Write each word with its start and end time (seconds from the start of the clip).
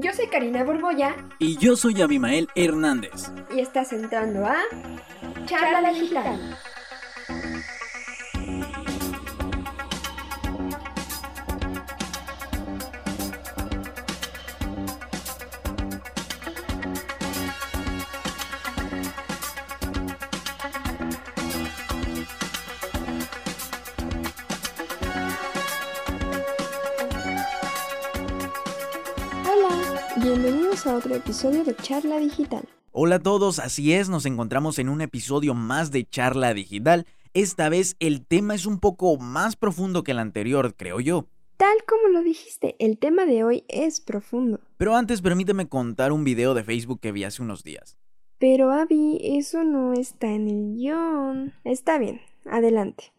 Yo 0.00 0.12
soy 0.12 0.28
Karina 0.28 0.62
Borboya. 0.62 1.16
Y 1.40 1.56
yo 1.56 1.74
soy 1.74 2.00
Abimael 2.00 2.48
Hernández. 2.54 3.32
Y 3.52 3.58
estás 3.58 3.92
entrando 3.92 4.46
a 4.46 4.54
Charla 5.44 5.90
Digital. 5.90 6.38
Bienvenidos 6.38 6.67
episodio 31.18 31.64
de 31.64 31.74
Charla 31.74 32.18
Digital. 32.18 32.62
Hola 32.92 33.16
a 33.16 33.18
todos, 33.18 33.58
así 33.58 33.92
es, 33.92 34.08
nos 34.08 34.24
encontramos 34.24 34.78
en 34.78 34.88
un 34.88 35.00
episodio 35.00 35.52
más 35.52 35.90
de 35.90 36.08
Charla 36.08 36.54
Digital. 36.54 37.06
Esta 37.34 37.68
vez 37.68 37.96
el 37.98 38.24
tema 38.24 38.54
es 38.54 38.66
un 38.66 38.78
poco 38.78 39.16
más 39.18 39.56
profundo 39.56 40.04
que 40.04 40.12
el 40.12 40.20
anterior, 40.20 40.74
creo 40.76 41.00
yo. 41.00 41.26
Tal 41.56 41.76
como 41.88 42.08
lo 42.08 42.22
dijiste, 42.22 42.76
el 42.78 42.98
tema 42.98 43.26
de 43.26 43.42
hoy 43.42 43.64
es 43.66 44.00
profundo. 44.00 44.60
Pero 44.76 44.94
antes 44.94 45.20
permíteme 45.20 45.68
contar 45.68 46.12
un 46.12 46.22
video 46.22 46.54
de 46.54 46.62
Facebook 46.62 47.00
que 47.00 47.10
vi 47.10 47.24
hace 47.24 47.42
unos 47.42 47.64
días. 47.64 47.98
Pero 48.38 48.70
Abby, 48.70 49.18
eso 49.20 49.64
no 49.64 49.94
está 49.94 50.28
en 50.28 50.48
el 50.48 50.76
guion. 50.76 51.52
Está 51.64 51.98
bien, 51.98 52.20
adelante. 52.48 53.12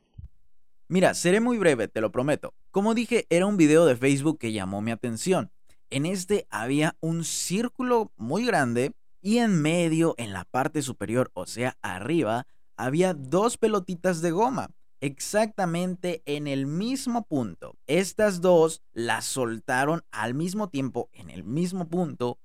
Mira, 0.87 1.13
seré 1.13 1.41
muy 1.41 1.57
breve, 1.57 1.89
te 1.89 1.99
lo 1.99 2.13
prometo. 2.13 2.53
Como 2.71 2.95
dije, 2.95 3.27
era 3.29 3.45
un 3.45 3.57
video 3.57 3.85
de 3.85 3.97
Facebook 3.97 4.39
que 4.39 4.53
llamó 4.53 4.81
mi 4.81 4.91
atención. 4.91 5.51
En 5.91 6.05
este 6.05 6.47
había 6.51 6.95
un 6.99 7.23
círculo 7.23 8.11
muy 8.15 8.45
grande 8.45 8.93
y 9.21 9.39
en 9.39 9.61
medio, 9.61 10.13
en 10.17 10.33
la 10.33 10.45
parte 10.45 10.81
superior, 10.81 11.31
o 11.33 11.47
sea, 11.47 11.77
arriba, 11.81 12.45
había 12.77 13.13
dos 13.13 13.57
pelotitas 13.57 14.21
de 14.21 14.31
goma, 14.31 14.69
exactamente 15.01 16.21
en 16.25 16.47
el 16.47 16.67
mismo 16.67 17.25
punto. 17.25 17.75
Estas 17.87 18.39
dos 18.39 18.83
las 18.93 19.25
soltaron 19.25 20.03
al 20.11 20.35
mismo 20.35 20.69
tiempo 20.69 21.09
en 21.11 21.31
el 21.31 21.43
mismo 21.43 21.89
punto 21.89 22.37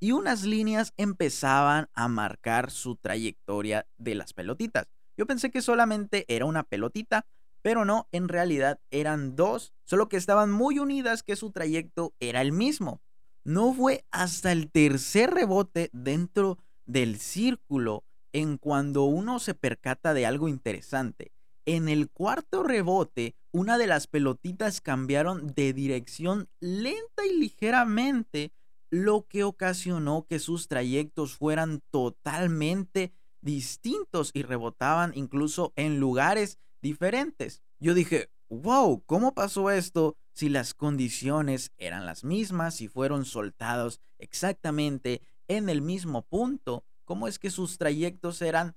y 0.00 0.12
unas 0.12 0.44
líneas 0.44 0.92
empezaban 0.96 1.88
a 1.94 2.08
marcar 2.08 2.70
su 2.70 2.96
trayectoria 2.96 3.86
de 3.96 4.16
las 4.16 4.32
pelotitas. 4.32 4.86
Yo 5.16 5.26
pensé 5.26 5.50
que 5.50 5.62
solamente 5.62 6.24
era 6.28 6.44
una 6.44 6.64
pelotita, 6.64 7.26
pero 7.62 7.84
no, 7.84 8.08
en 8.12 8.28
realidad 8.28 8.80
eran 8.90 9.36
dos, 9.36 9.72
solo 9.84 10.08
que 10.08 10.16
estaban 10.16 10.50
muy 10.50 10.78
unidas 10.78 11.22
que 11.22 11.36
su 11.36 11.50
trayecto 11.50 12.14
era 12.20 12.40
el 12.40 12.52
mismo. 12.52 13.00
No 13.44 13.72
fue 13.72 14.04
hasta 14.10 14.52
el 14.52 14.70
tercer 14.70 15.30
rebote 15.30 15.90
dentro 15.92 16.58
del 16.86 17.18
círculo 17.18 18.04
en 18.32 18.58
cuando 18.58 19.04
uno 19.04 19.38
se 19.38 19.54
percata 19.54 20.14
de 20.14 20.26
algo 20.26 20.48
interesante. 20.48 21.32
En 21.66 21.88
el 21.88 22.08
cuarto 22.08 22.62
rebote, 22.62 23.34
una 23.52 23.78
de 23.78 23.86
las 23.86 24.06
pelotitas 24.06 24.80
cambiaron 24.80 25.54
de 25.54 25.72
dirección 25.72 26.48
lenta 26.60 27.26
y 27.26 27.38
ligeramente, 27.38 28.52
lo 28.90 29.26
que 29.28 29.44
ocasionó 29.44 30.26
que 30.26 30.38
sus 30.38 30.66
trayectos 30.66 31.36
fueran 31.36 31.82
totalmente 31.90 33.12
distintos 33.42 34.30
y 34.32 34.42
rebotaban 34.42 35.12
incluso 35.14 35.72
en 35.76 36.00
lugares 36.00 36.58
diferentes. 36.88 37.62
Yo 37.80 37.92
dije, 37.92 38.30
wow, 38.48 39.02
¿cómo 39.04 39.34
pasó 39.34 39.70
esto 39.70 40.16
si 40.32 40.48
las 40.48 40.72
condiciones 40.72 41.70
eran 41.76 42.06
las 42.06 42.24
mismas 42.24 42.80
y 42.80 42.88
fueron 42.88 43.24
soltados 43.24 44.00
exactamente 44.18 45.20
en 45.48 45.68
el 45.68 45.82
mismo 45.82 46.22
punto? 46.22 46.84
¿Cómo 47.04 47.28
es 47.28 47.38
que 47.38 47.50
sus 47.50 47.76
trayectos 47.76 48.40
eran 48.40 48.74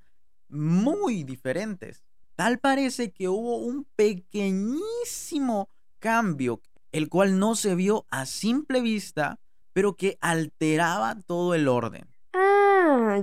muy 0.49 1.23
diferentes? 1.23 2.03
Tal 2.35 2.59
parece 2.59 3.11
que 3.11 3.29
hubo 3.29 3.57
un 3.57 3.85
pequeñísimo 3.95 5.69
cambio, 5.99 6.61
el 6.91 7.07
cual 7.07 7.39
no 7.39 7.55
se 7.55 7.75
vio 7.75 8.05
a 8.09 8.25
simple 8.25 8.81
vista, 8.81 9.39
pero 9.71 9.95
que 9.95 10.17
alteraba 10.19 11.17
todo 11.21 11.55
el 11.55 11.69
orden. 11.69 12.09
Ah, 12.33 12.60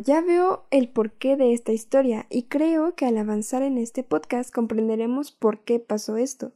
ya 0.02 0.20
veo 0.20 0.66
el 0.70 0.88
porqué 0.88 1.36
de 1.36 1.52
esta 1.52 1.72
historia 1.72 2.26
y 2.30 2.44
creo 2.44 2.94
que 2.94 3.06
al 3.06 3.16
avanzar 3.18 3.62
en 3.62 3.78
este 3.78 4.02
podcast 4.02 4.52
comprenderemos 4.52 5.32
por 5.32 5.64
qué 5.64 5.80
pasó 5.80 6.16
esto. 6.16 6.52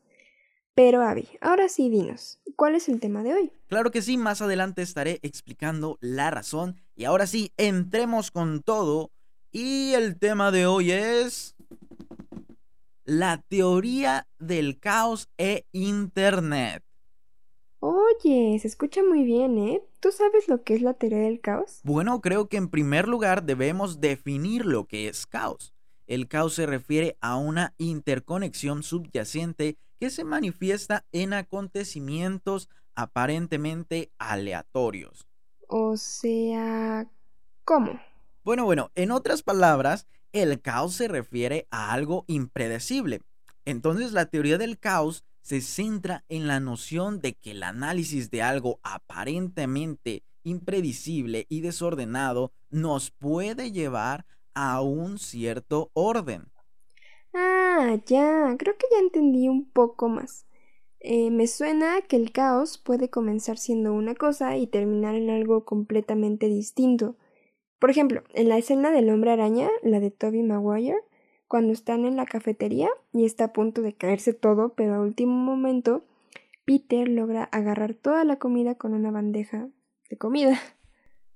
Pero 0.75 1.03
Abby, 1.03 1.29
ahora 1.41 1.69
sí 1.69 1.91
dinos, 1.91 2.41
¿cuál 2.57 2.75
es 2.75 2.89
el 2.89 3.01
tema 3.01 3.23
de 3.23 3.35
hoy? 3.35 3.53
Claro 3.69 3.91
que 3.91 4.03
sí, 4.03 4.17
más 4.17 4.41
adelante 4.41 4.83
estaré 4.83 5.19
explicando 5.23 5.99
la 6.01 6.31
razón 6.31 6.77
y 6.95 7.05
ahora 7.05 7.27
sí, 7.27 7.53
entremos 7.57 8.31
con 8.31 8.63
todo 8.63 9.11
y 9.51 9.93
el 9.93 10.19
tema 10.19 10.51
de 10.51 10.67
hoy 10.67 10.93
es 10.93 11.55
la 13.05 13.39
teoría 13.49 14.27
del 14.39 14.79
caos 14.79 15.29
e 15.37 15.67
Internet. 15.73 16.83
Oye, 18.19 18.59
se 18.59 18.69
escucha 18.69 19.03
muy 19.03 19.25
bien, 19.25 19.59
¿eh? 19.59 19.83
¿Tú 20.01 20.11
sabes 20.11 20.49
lo 20.49 20.63
que 20.63 20.75
es 20.75 20.83
la 20.83 20.95
teoría 20.95 21.21
del 21.21 21.41
caos? 21.41 21.81
Bueno, 21.85 22.21
creo 22.21 22.49
que 22.49 22.57
en 22.57 22.69
primer 22.69 23.09
lugar 23.09 23.45
debemos 23.45 24.01
definir 24.01 24.67
lo 24.67 24.87
que 24.87 25.09
es 25.09 25.27
caos. 25.27 25.75
El 26.07 26.29
caos 26.29 26.55
se 26.55 26.67
refiere 26.67 27.17
a 27.21 27.37
una 27.37 27.75
interconexión 27.79 28.83
subyacente 28.83 29.79
que 29.99 30.11
se 30.11 30.25
manifiesta 30.25 31.07
en 31.13 31.33
acontecimientos 31.33 32.69
aparentemente 32.95 34.13
aleatorios. 34.19 35.29
O 35.69 35.97
sea, 35.97 37.09
¿cómo? 37.65 38.01
Bueno, 38.45 38.65
bueno, 38.65 38.91
en 38.95 39.13
otras 39.13 39.43
palabras, 39.43 40.07
el 40.33 40.61
caos 40.61 40.95
se 40.95 41.09
refiere 41.09 41.69
a 41.71 41.93
algo 41.93 42.25
impredecible. 42.27 43.23
Entonces 43.65 44.13
la 44.13 44.27
teoría 44.27 44.59
del 44.59 44.79
caos 44.79 45.25
se 45.43 45.61
centra 45.61 46.25
en 46.29 46.47
la 46.47 46.61
noción 46.61 47.21
de 47.21 47.35
que 47.35 47.51
el 47.51 47.63
análisis 47.63 48.31
de 48.31 48.43
algo 48.43 48.81
aparentemente 48.83 50.23
impredecible 50.45 51.47
y 51.49 51.61
desordenado 51.61 52.53
nos 52.71 53.11
puede 53.11 53.73
llevar 53.73 54.25
a 54.55 54.81
un 54.81 55.19
cierto 55.19 55.91
orden. 55.95 56.45
Ah, 57.35 57.99
ya, 58.07 58.55
creo 58.59 58.77
que 58.77 58.87
ya 58.91 58.99
entendí 58.99 59.49
un 59.49 59.71
poco 59.71 60.09
más. 60.09 60.47
Eh, 61.01 61.31
me 61.31 61.47
suena 61.47 62.01
que 62.03 62.17
el 62.17 62.31
caos 62.31 62.79
puede 62.79 63.11
comenzar 63.11 63.59
siendo 63.59 63.93
una 63.93 64.15
cosa 64.15 64.57
y 64.57 64.67
terminar 64.69 65.15
en 65.17 65.31
algo 65.31 65.65
completamente 65.65 66.47
distinto. 66.47 67.17
Por 67.81 67.91
ejemplo, 67.91 68.23
en 68.35 68.49
la 68.49 68.59
escena 68.59 68.93
del 68.93 69.11
hombre 69.11 69.33
araña, 69.33 69.69
la 69.83 69.99
de 69.99 70.13
Toby 70.13 70.43
Maguire, 70.43 71.01
cuando 71.53 71.75
están 71.75 72.07
en 72.07 72.17
la 72.17 72.25
cafetería 72.25 72.89
y 73.13 73.27
está 73.27 73.45
a 73.45 73.53
punto 73.53 73.83
de 73.83 73.93
caerse 73.93 74.33
todo, 74.33 74.73
pero 74.75 74.95
a 74.95 75.01
último 75.03 75.35
momento 75.35 76.03
Peter 76.65 77.07
logra 77.07 77.45
agarrar 77.45 77.93
toda 77.93 78.25
la 78.25 78.37
comida 78.37 78.77
con 78.77 78.95
una 78.95 79.11
bandeja 79.11 79.69
de 80.09 80.17
comida. 80.17 80.59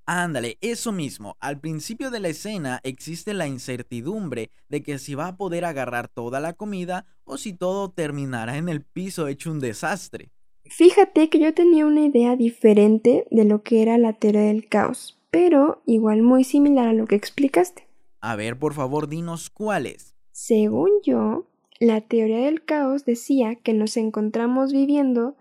Ándale, 0.06 0.56
eso 0.62 0.91
mismo. 0.91 1.37
Al 1.38 1.60
principio 1.60 2.10
de 2.10 2.21
la 2.21 2.28
escena 2.28 2.81
existe 2.82 3.34
la 3.34 3.47
incertidumbre 3.47 4.50
de 4.71 4.82
que 4.82 4.99
si 4.99 5.15
va 5.15 5.26
a 5.26 5.37
poder 5.37 5.66
agarrar 5.66 6.09
toda 6.09 6.41
la 6.41 6.55
comida 6.55 7.05
o 7.25 7.37
si 7.37 7.53
todo 7.53 7.91
terminará 7.91 8.56
en 8.56 8.71
el 8.71 8.81
piso 8.81 9.28
hecho 9.28 9.50
un 9.50 9.60
desastre. 9.60 10.31
Fíjate 10.65 11.28
que 11.28 11.41
yo 11.41 11.53
tenía 11.53 11.84
una 11.84 12.06
idea 12.06 12.37
diferente 12.37 13.26
de 13.31 13.44
lo 13.44 13.62
que 13.62 13.82
era 13.82 13.99
la 13.99 14.15
teoría 14.15 14.44
del 14.44 14.66
caos, 14.66 15.21
pero 15.31 15.82
igual 15.84 16.22
muy 16.22 16.43
similar 16.43 16.88
a 16.88 16.94
lo 16.94 17.05
que 17.05 17.16
explicaste. 17.16 17.85
A 18.21 18.37
ver, 18.37 18.59
por 18.59 18.75
favor, 18.75 19.09
dinos 19.09 19.50
cuáles. 19.50 20.15
Según 20.32 20.91
yo, 21.03 21.49
la 21.81 22.00
teoría 22.00 22.38
del 22.38 22.65
caos 22.65 23.04
decía 23.04 23.56
que 23.56 23.72
nos 23.72 23.97
encontramos 23.97 24.72
viviendo 24.72 25.37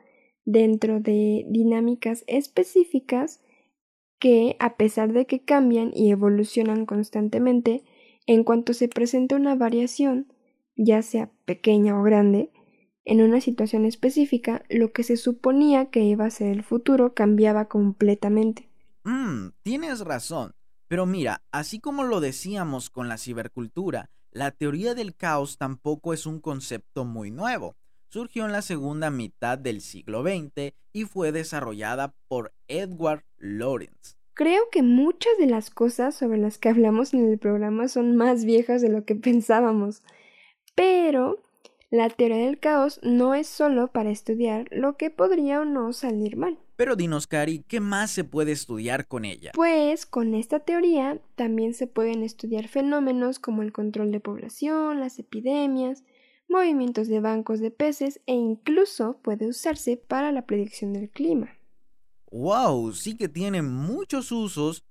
dentro 0.46 1.00
de 1.00 1.46
dinámicas 1.50 2.24
específicas 2.28 3.42
que, 4.20 4.56
a 4.60 4.78
pesar 4.78 5.14
de 5.14 5.26
que 5.26 5.44
cambian 5.44 5.92
y 5.94 6.12
evolucionan 6.12 6.86
constantemente, 6.86 7.84
en 8.28 8.44
cuanto 8.44 8.74
se 8.74 8.88
presenta 8.88 9.36
una 9.36 9.56
variación, 9.56 10.32
ya 10.76 11.02
sea 11.02 11.32
pequeña 11.46 12.00
o 12.00 12.04
grande, 12.04 12.52
en 13.06 13.22
una 13.22 13.40
situación 13.40 13.86
específica, 13.86 14.64
lo 14.70 14.92
que 14.92 15.04
se 15.04 15.16
suponía 15.16 15.92
que 15.92 16.04
iba 16.04 16.26
a 16.26 16.32
ser 16.32 16.48
el 16.48 16.64
futuro 16.64 17.14
cambiaba 17.14 17.66
completamente. 17.66 18.68
Mmm, 19.04 19.50
tienes 19.62 20.00
razón. 20.02 20.54
Pero 20.88 21.06
mira, 21.06 21.42
así 21.52 21.80
como 21.80 22.04
lo 22.04 22.20
decíamos 22.20 22.90
con 22.90 23.10
la 23.10 23.18
cibercultura, 23.18 24.10
la 24.32 24.52
teoría 24.52 24.96
del 24.96 25.16
caos 25.16 25.58
tampoco 25.58 26.14
es 26.14 26.26
un 26.26 26.40
concepto 26.40 27.06
muy 27.06 27.32
nuevo. 27.32 27.76
Surgió 28.10 28.46
en 28.46 28.52
la 28.52 28.62
segunda 28.62 29.10
mitad 29.10 29.58
del 29.58 29.82
siglo 29.82 30.24
XX 30.24 30.74
y 30.94 31.06
fue 31.06 31.32
desarrollada 31.32 32.14
por 32.28 32.54
Edward 32.68 33.24
Lorenz. 33.38 34.18
Creo 34.34 34.64
que 34.72 34.84
muchas 34.84 35.32
de 35.40 35.48
las 35.48 35.70
cosas 35.70 36.16
sobre 36.16 36.38
las 36.38 36.58
que 36.58 36.70
hablamos 36.70 37.14
en 37.14 37.30
el 37.30 37.40
programa 37.40 37.88
son 37.88 38.18
más 38.18 38.44
viejas 38.44 38.82
de 38.82 38.90
lo 38.90 39.06
que 39.06 39.16
pensábamos. 39.16 40.04
Pero 40.76 41.42
la 41.90 42.10
teoría 42.10 42.46
del 42.46 42.60
caos 42.60 43.00
no 43.04 43.34
es 43.34 43.48
solo 43.48 43.88
para 43.88 44.12
estudiar 44.12 44.68
lo 44.72 44.98
que 44.98 45.10
podría 45.10 45.62
o 45.62 45.66
no 45.66 45.94
salir 45.94 46.36
mal. 46.36 46.58
Pero 46.76 46.96
dinos, 46.96 47.28
Cari, 47.28 47.64
¿qué 47.68 47.80
más 47.80 48.12
se 48.12 48.24
puede 48.24 48.52
estudiar 48.52 49.08
con 49.08 49.24
ella? 49.24 49.52
Pues 49.54 50.06
con 50.06 50.36
esta 50.36 50.60
teoría 50.60 51.20
también 51.36 51.74
se 51.74 51.88
pueden 51.88 52.22
estudiar 52.22 52.68
fenómenos 52.68 53.40
como 53.40 53.62
el 53.62 53.72
control 53.72 54.12
de 54.12 54.20
población, 54.20 55.00
las 55.00 55.18
epidemias, 55.20 56.04
movimientos 56.50 57.08
de 57.08 57.22
bancos 57.22 57.60
de 57.60 57.72
peces 57.72 58.20
e 58.26 58.34
incluso 58.34 59.20
puede 59.22 59.48
usarse 59.48 59.98
para 59.98 60.32
la 60.32 60.46
predicción 60.46 60.94
del 60.94 61.10
clima. 61.10 61.56
¡Wow! 62.32 62.92
Sí 62.92 63.16
que 63.16 63.30
tiene 63.30 63.62
muchos 63.62 64.32
usos 64.32 64.84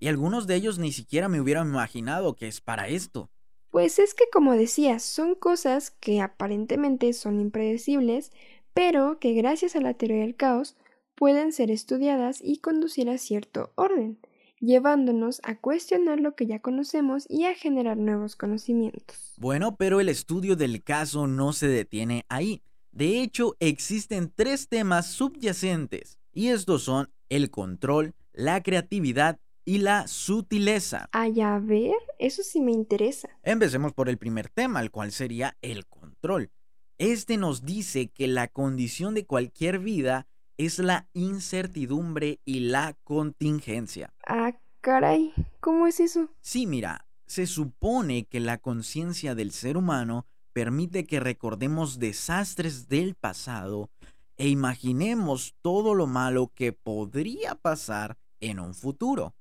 y 0.00 0.08
algunos 0.08 0.48
de 0.48 0.56
ellos 0.56 0.78
ni 0.78 0.90
siquiera 0.90 1.28
me 1.28 1.40
hubiera 1.40 1.62
imaginado 1.62 2.34
que 2.34 2.48
es 2.48 2.60
para 2.60 2.88
esto. 2.88 3.30
Pues 3.70 4.00
es 4.00 4.14
que, 4.14 4.24
como 4.32 4.52
decías, 4.54 5.02
son 5.02 5.34
cosas 5.36 5.92
que 5.92 6.20
aparentemente 6.20 7.12
son 7.12 7.40
impredecibles, 7.40 8.32
pero 8.74 9.18
que 9.20 9.32
gracias 9.32 9.76
a 9.76 9.80
la 9.80 9.94
teoría 9.94 10.22
del 10.22 10.34
caos 10.34 10.76
pueden 11.22 11.52
ser 11.52 11.70
estudiadas 11.70 12.40
y 12.42 12.58
conducir 12.58 13.08
a 13.08 13.16
cierto 13.16 13.70
orden, 13.76 14.18
llevándonos 14.58 15.40
a 15.44 15.54
cuestionar 15.54 16.18
lo 16.18 16.34
que 16.34 16.46
ya 16.46 16.58
conocemos 16.58 17.26
y 17.28 17.44
a 17.44 17.54
generar 17.54 17.96
nuevos 17.96 18.34
conocimientos. 18.34 19.32
Bueno, 19.36 19.76
pero 19.76 20.00
el 20.00 20.08
estudio 20.08 20.56
del 20.56 20.82
caso 20.82 21.28
no 21.28 21.52
se 21.52 21.68
detiene 21.68 22.24
ahí. 22.28 22.64
De 22.90 23.22
hecho, 23.22 23.54
existen 23.60 24.32
tres 24.34 24.66
temas 24.68 25.12
subyacentes, 25.12 26.18
y 26.32 26.48
estos 26.48 26.82
son 26.82 27.08
el 27.28 27.52
control, 27.52 28.14
la 28.32 28.60
creatividad 28.60 29.38
y 29.64 29.78
la 29.78 30.08
sutileza. 30.08 31.08
Ay, 31.12 31.40
a 31.40 31.56
ver, 31.60 31.94
eso 32.18 32.42
sí 32.42 32.60
me 32.60 32.72
interesa. 32.72 33.28
Empecemos 33.44 33.92
por 33.92 34.08
el 34.08 34.18
primer 34.18 34.48
tema, 34.48 34.80
el 34.80 34.90
cual 34.90 35.12
sería 35.12 35.56
el 35.62 35.86
control. 35.86 36.50
Este 36.98 37.36
nos 37.36 37.64
dice 37.64 38.08
que 38.08 38.26
la 38.26 38.48
condición 38.48 39.14
de 39.14 39.24
cualquier 39.24 39.78
vida 39.78 40.26
es 40.66 40.78
la 40.78 41.08
incertidumbre 41.12 42.40
y 42.44 42.60
la 42.60 42.96
contingencia. 43.04 44.12
Ah, 44.26 44.52
caray, 44.80 45.32
¿cómo 45.60 45.86
es 45.86 46.00
eso? 46.00 46.28
Sí, 46.40 46.66
mira, 46.66 47.06
se 47.26 47.46
supone 47.46 48.24
que 48.26 48.40
la 48.40 48.58
conciencia 48.58 49.34
del 49.34 49.52
ser 49.52 49.76
humano 49.76 50.26
permite 50.52 51.06
que 51.06 51.20
recordemos 51.20 51.98
desastres 51.98 52.88
del 52.88 53.14
pasado 53.14 53.90
e 54.36 54.48
imaginemos 54.48 55.54
todo 55.62 55.94
lo 55.94 56.06
malo 56.06 56.50
que 56.54 56.72
podría 56.72 57.54
pasar 57.54 58.18
en 58.40 58.60
un 58.60 58.74
futuro. 58.74 59.34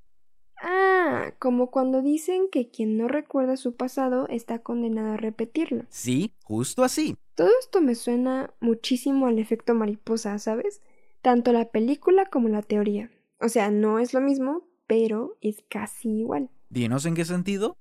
Ah, 0.63 1.33
como 1.39 1.71
cuando 1.71 2.01
dicen 2.01 2.47
que 2.51 2.69
quien 2.69 2.97
no 2.97 3.07
recuerda 3.07 3.57
su 3.57 3.75
pasado 3.75 4.27
está 4.29 4.59
condenado 4.59 5.13
a 5.13 5.17
repetirlo. 5.17 5.85
Sí, 5.89 6.33
justo 6.43 6.83
así. 6.83 7.17
Todo 7.35 7.49
esto 7.59 7.81
me 7.81 7.95
suena 7.95 8.53
muchísimo 8.59 9.25
al 9.25 9.39
efecto 9.39 9.73
mariposa, 9.73 10.37
¿sabes? 10.37 10.81
Tanto 11.21 11.53
la 11.53 11.71
película 11.71 12.25
como 12.25 12.49
la 12.49 12.61
teoría. 12.61 13.11
O 13.39 13.49
sea, 13.49 13.71
no 13.71 13.99
es 13.99 14.13
lo 14.13 14.21
mismo, 14.21 14.67
pero 14.87 15.37
es 15.41 15.63
casi 15.69 16.09
igual. 16.19 16.49
Dinos 16.69 17.05
en 17.05 17.15
qué 17.15 17.25
sentido. 17.25 17.75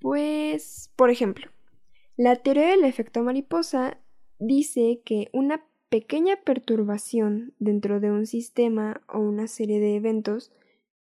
Pues, 0.00 0.92
por 0.96 1.10
ejemplo, 1.10 1.48
la 2.16 2.36
teoría 2.36 2.68
del 2.68 2.84
efecto 2.84 3.22
mariposa 3.22 3.98
dice 4.38 5.02
que 5.04 5.28
una 5.32 5.64
pequeña 5.88 6.36
perturbación 6.44 7.54
dentro 7.58 8.00
de 8.00 8.10
un 8.10 8.26
sistema 8.26 9.02
o 9.08 9.18
una 9.18 9.48
serie 9.48 9.80
de 9.80 9.96
eventos 9.96 10.52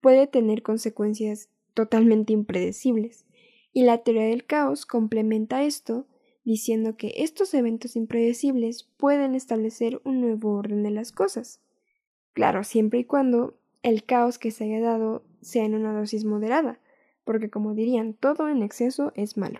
puede 0.02 0.28
tener 0.28 0.62
consecuencias 0.62 1.50
totalmente 1.74 2.34
impredecibles. 2.34 3.26
Y 3.74 3.84
la 3.84 4.00
teoría 4.00 4.26
del 4.26 4.46
caos 4.46 4.86
complementa 4.86 5.64
esto 5.64 6.08
diciendo 6.46 6.96
que 6.96 7.12
estos 7.18 7.54
eventos 7.54 7.98
impredecibles 7.98 8.84
pueden 8.96 9.36
establecer 9.36 10.00
un 10.06 10.22
nuevo 10.22 10.54
orden 10.54 10.84
de 10.84 10.92
las 10.92 11.12
cosas. 11.12 11.60
Claro, 12.32 12.64
siempre 12.64 13.00
y 13.00 13.04
cuando 13.04 13.60
el 13.84 14.06
caos 14.06 14.40
que 14.40 14.52
se 14.52 14.64
haya 14.64 14.80
dado 14.80 15.26
sea 15.42 15.66
en 15.66 15.76
una 15.76 15.92
dosis 15.92 16.24
moderada, 16.24 16.80
porque 17.26 17.50
como 17.50 17.74
dirían, 17.74 18.14
todo 18.14 18.48
en 18.48 18.64
exceso 18.64 19.12
es 19.16 19.36
malo. 19.36 19.60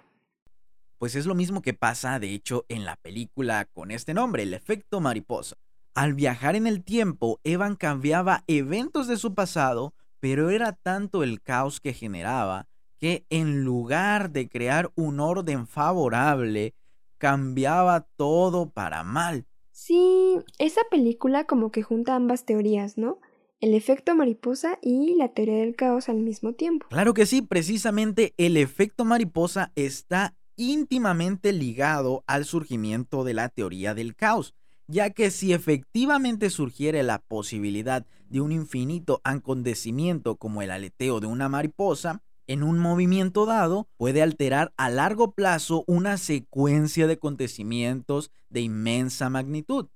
Pues 0.98 1.16
es 1.16 1.26
lo 1.26 1.36
mismo 1.36 1.62
que 1.62 1.74
pasa, 1.74 2.20
de 2.20 2.34
hecho, 2.34 2.66
en 2.70 2.86
la 2.86 2.96
película 2.96 3.66
con 3.66 3.92
este 3.92 4.14
nombre, 4.14 4.44
el 4.44 4.54
efecto 4.54 5.02
mariposa. 5.02 5.58
Al 5.94 6.14
viajar 6.14 6.56
en 6.56 6.68
el 6.68 6.84
tiempo, 6.84 7.42
Evan 7.44 7.76
cambiaba 7.76 8.44
eventos 8.48 9.08
de 9.08 9.18
su 9.18 9.34
pasado 9.34 9.94
pero 10.26 10.50
era 10.50 10.72
tanto 10.72 11.22
el 11.22 11.40
caos 11.40 11.80
que 11.80 11.94
generaba 11.94 12.68
que 12.98 13.26
en 13.30 13.64
lugar 13.64 14.32
de 14.32 14.50
crear 14.50 14.92
un 14.96 15.20
orden 15.20 15.68
favorable, 15.68 16.74
cambiaba 17.18 18.08
todo 18.16 18.70
para 18.70 19.04
mal. 19.04 19.46
Sí, 19.72 20.40
esa 20.60 20.82
película 20.90 21.46
como 21.46 21.72
que 21.72 21.84
junta 21.84 22.16
ambas 22.16 22.46
teorías, 22.46 22.98
¿no? 22.98 23.20
El 23.62 23.74
efecto 23.74 24.16
mariposa 24.16 24.80
y 24.82 25.16
la 25.16 25.30
teoría 25.30 25.58
del 25.58 25.76
caos 25.76 26.10
al 26.10 26.18
mismo 26.18 26.54
tiempo. 26.54 26.88
Claro 26.90 27.14
que 27.14 27.26
sí, 27.26 27.42
precisamente 27.42 28.34
el 28.38 28.58
efecto 28.58 29.06
mariposa 29.06 29.72
está 29.76 30.36
íntimamente 30.56 31.52
ligado 31.52 32.24
al 32.28 32.46
surgimiento 32.46 33.24
de 33.24 33.34
la 33.34 33.50
teoría 33.50 33.94
del 33.94 34.16
caos 34.16 34.56
ya 34.88 35.10
que 35.10 35.32
si 35.32 35.54
efectivamente 35.54 36.50
surgiera 36.50 37.02
la 37.04 37.20
posibilidad 37.20 38.06
de 38.30 38.42
un 38.42 38.52
infinito 38.52 39.22
acontecimiento 39.24 40.36
como 40.36 40.62
el 40.62 40.72
aleteo 40.72 41.20
de 41.20 41.28
una 41.28 41.50
mariposa, 41.50 42.22
en 42.48 42.64
un 42.64 42.80
movimiento 42.80 43.46
dado 43.46 43.88
puede 43.98 44.22
alterar 44.22 44.74
a 44.78 44.90
largo 44.90 45.32
plazo 45.32 45.84
una 45.88 46.18
secuencia 46.18 47.08
de 47.08 47.14
acontecimientos 47.14 48.32
de 48.50 48.62
inmensa 48.62 49.30
magnitud, 49.30 49.88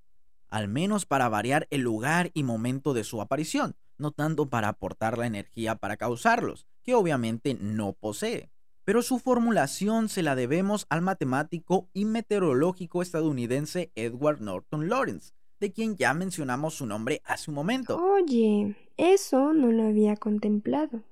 al 0.50 0.68
menos 0.68 1.06
para 1.06 1.30
variar 1.30 1.68
el 1.70 1.82
lugar 1.82 2.32
y 2.34 2.44
momento 2.44 2.94
de 2.94 3.04
su 3.04 3.22
aparición, 3.22 3.76
no 3.98 4.12
tanto 4.12 4.50
para 4.50 4.70
aportar 4.70 5.18
la 5.18 5.28
energía 5.28 5.76
para 5.76 5.98
causarlos, 5.98 6.68
que 6.84 6.96
obviamente 6.96 7.58
no 7.60 7.94
posee 7.94 8.50
pero 8.90 9.04
su 9.04 9.20
formulación 9.20 10.10
se 10.10 10.24
la 10.24 10.34
debemos 10.34 10.88
al 10.90 11.04
matemático 11.04 11.88
y 11.94 12.06
meteorológico 12.06 13.04
estadounidense 13.04 13.92
Edward 13.94 14.42
Norton 14.42 14.90
Lawrence, 14.90 15.34
de 15.60 15.72
quien 15.72 15.96
ya 15.96 16.16
mencionamos 16.16 16.74
su 16.74 16.88
nombre 16.88 17.22
hace 17.24 17.52
un 17.52 17.56
momento. 17.56 18.04
Oye, 18.04 18.76
eso 18.98 19.54
no 19.54 19.72
lo 19.72 19.84
había 19.84 20.16
contemplado. 20.16 21.04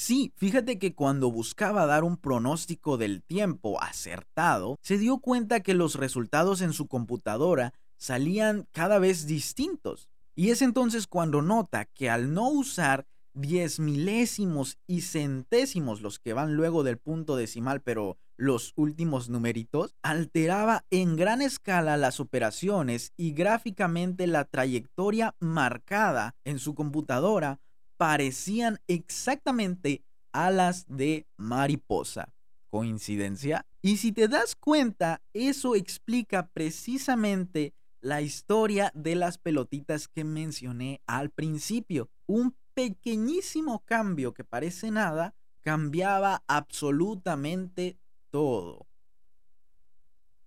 Sí, 0.00 0.32
fíjate 0.36 0.78
que 0.78 0.94
cuando 0.94 1.28
buscaba 1.32 1.84
dar 1.84 2.04
un 2.04 2.18
pronóstico 2.18 2.98
del 2.98 3.20
tiempo 3.20 3.82
acertado, 3.82 4.76
se 4.80 4.96
dio 4.96 5.18
cuenta 5.18 5.58
que 5.58 5.74
los 5.74 5.96
resultados 5.96 6.60
en 6.60 6.72
su 6.72 6.86
computadora 6.86 7.74
salían 7.96 8.68
cada 8.70 9.00
vez 9.00 9.26
distintos. 9.26 10.08
Y 10.36 10.50
es 10.50 10.62
entonces 10.62 11.08
cuando 11.08 11.42
nota 11.42 11.84
que 11.86 12.10
al 12.10 12.32
no 12.32 12.48
usar 12.48 13.08
diez 13.34 13.80
milésimos 13.80 14.78
y 14.86 15.00
centésimos 15.00 16.00
los 16.00 16.20
que 16.20 16.32
van 16.32 16.54
luego 16.54 16.84
del 16.84 16.98
punto 16.98 17.34
decimal, 17.34 17.82
pero 17.82 18.18
los 18.36 18.74
últimos 18.76 19.28
numeritos, 19.28 19.96
alteraba 20.02 20.84
en 20.90 21.16
gran 21.16 21.42
escala 21.42 21.96
las 21.96 22.20
operaciones 22.20 23.12
y 23.16 23.32
gráficamente 23.32 24.28
la 24.28 24.44
trayectoria 24.44 25.34
marcada 25.40 26.36
en 26.44 26.60
su 26.60 26.76
computadora 26.76 27.58
parecían 27.98 28.80
exactamente 28.86 30.02
alas 30.32 30.86
de 30.88 31.26
mariposa. 31.36 32.32
¿Coincidencia? 32.70 33.66
Y 33.82 33.98
si 33.98 34.12
te 34.12 34.28
das 34.28 34.54
cuenta, 34.54 35.20
eso 35.34 35.74
explica 35.74 36.48
precisamente 36.48 37.74
la 38.00 38.20
historia 38.22 38.92
de 38.94 39.16
las 39.16 39.38
pelotitas 39.38 40.08
que 40.08 40.24
mencioné 40.24 41.02
al 41.06 41.30
principio. 41.30 42.08
Un 42.26 42.54
pequeñísimo 42.74 43.80
cambio 43.84 44.32
que 44.32 44.44
parece 44.44 44.90
nada 44.90 45.34
cambiaba 45.60 46.44
absolutamente 46.46 47.98
todo. 48.30 48.86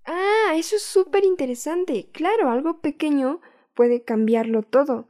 Ah, 0.05 0.53
eso 0.55 0.75
es 0.75 0.83
súper 0.83 1.25
interesante. 1.25 2.09
Claro, 2.11 2.49
algo 2.49 2.81
pequeño 2.81 3.41
puede 3.75 4.03
cambiarlo 4.03 4.63
todo. 4.63 5.07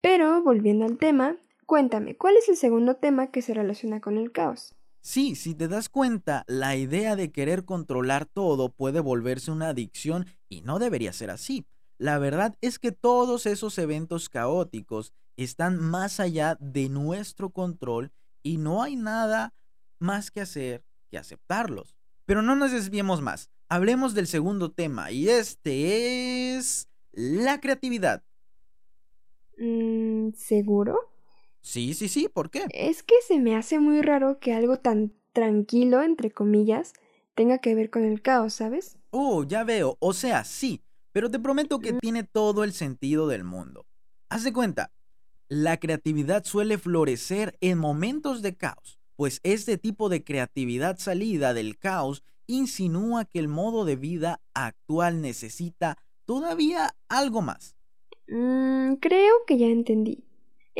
Pero, 0.00 0.42
volviendo 0.42 0.84
al 0.84 0.98
tema, 0.98 1.36
cuéntame, 1.70 2.16
¿cuál 2.16 2.36
es 2.36 2.48
el 2.48 2.56
segundo 2.56 2.96
tema 2.96 3.30
que 3.30 3.42
se 3.42 3.54
relaciona 3.54 4.00
con 4.00 4.18
el 4.18 4.32
caos? 4.32 4.74
Sí, 5.02 5.36
si 5.36 5.54
te 5.54 5.68
das 5.68 5.88
cuenta, 5.88 6.42
la 6.48 6.74
idea 6.74 7.14
de 7.14 7.30
querer 7.30 7.64
controlar 7.64 8.26
todo 8.26 8.72
puede 8.72 8.98
volverse 8.98 9.52
una 9.52 9.68
adicción 9.68 10.26
y 10.48 10.62
no 10.62 10.80
debería 10.80 11.12
ser 11.12 11.30
así. 11.30 11.64
La 11.96 12.18
verdad 12.18 12.56
es 12.60 12.80
que 12.80 12.90
todos 12.90 13.46
esos 13.46 13.78
eventos 13.78 14.28
caóticos 14.28 15.12
están 15.36 15.78
más 15.78 16.18
allá 16.18 16.58
de 16.58 16.88
nuestro 16.88 17.50
control 17.50 18.10
y 18.42 18.58
no 18.58 18.82
hay 18.82 18.96
nada 18.96 19.54
más 20.00 20.32
que 20.32 20.40
hacer 20.40 20.82
que 21.08 21.18
aceptarlos. 21.18 21.94
Pero 22.26 22.42
no 22.42 22.56
nos 22.56 22.72
desviemos 22.72 23.20
más. 23.20 23.48
Hablemos 23.68 24.14
del 24.14 24.26
segundo 24.26 24.72
tema 24.72 25.12
y 25.12 25.28
este 25.28 26.56
es 26.56 26.88
la 27.12 27.60
creatividad. 27.60 28.24
Mm, 29.56 30.32
¿Seguro? 30.32 31.10
Sí, 31.60 31.94
sí, 31.94 32.08
sí, 32.08 32.28
¿por 32.28 32.50
qué? 32.50 32.66
Es 32.70 33.02
que 33.02 33.14
se 33.26 33.38
me 33.38 33.56
hace 33.56 33.78
muy 33.78 34.02
raro 34.02 34.38
que 34.38 34.52
algo 34.52 34.78
tan 34.78 35.12
tranquilo, 35.32 36.02
entre 36.02 36.30
comillas, 36.30 36.92
tenga 37.34 37.58
que 37.58 37.74
ver 37.74 37.90
con 37.90 38.04
el 38.04 38.22
caos, 38.22 38.54
¿sabes? 38.54 38.98
Oh, 39.10 39.44
ya 39.44 39.64
veo. 39.64 39.96
O 40.00 40.12
sea, 40.12 40.44
sí, 40.44 40.82
pero 41.12 41.30
te 41.30 41.38
prometo 41.38 41.80
que 41.80 41.94
mm. 41.94 41.98
tiene 41.98 42.24
todo 42.24 42.64
el 42.64 42.72
sentido 42.72 43.28
del 43.28 43.44
mundo. 43.44 43.86
Haz 44.28 44.44
de 44.44 44.52
cuenta, 44.52 44.92
la 45.48 45.78
creatividad 45.78 46.44
suele 46.44 46.78
florecer 46.78 47.56
en 47.60 47.78
momentos 47.78 48.42
de 48.42 48.56
caos, 48.56 49.00
pues 49.16 49.40
este 49.42 49.78
tipo 49.78 50.08
de 50.08 50.22
creatividad 50.22 50.98
salida 50.98 51.54
del 51.54 51.76
caos 51.78 52.22
insinúa 52.46 53.24
que 53.24 53.38
el 53.38 53.48
modo 53.48 53.84
de 53.84 53.96
vida 53.96 54.40
actual 54.54 55.20
necesita 55.20 55.98
todavía 56.24 56.94
algo 57.08 57.42
más. 57.42 57.76
Mm, 58.28 58.94
creo 58.94 59.34
que 59.46 59.58
ya 59.58 59.66
entendí. 59.66 60.24